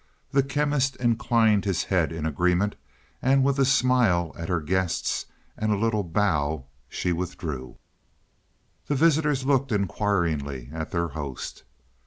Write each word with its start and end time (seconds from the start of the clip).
The 0.31 0.41
Chemist 0.41 0.95
inclined 0.95 1.63
his 1.65 1.83
head 1.83 2.11
in 2.11 2.25
agreement, 2.25 2.75
and 3.21 3.43
with 3.43 3.59
a 3.59 3.65
smile 3.65 4.33
at 4.35 4.49
her 4.49 4.59
guests, 4.59 5.27
and 5.55 5.71
a 5.71 5.75
little 5.77 6.03
bow, 6.03 6.65
she 6.89 7.11
withdrew. 7.13 7.77
The 8.87 8.95
visitors 8.95 9.45
looked 9.45 9.71
inquiringly 9.71 10.71
at 10.73 10.89
their 10.89 11.09
host. 11.09 11.61